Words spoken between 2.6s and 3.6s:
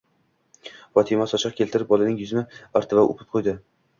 artdi va o'pib qo'ydi.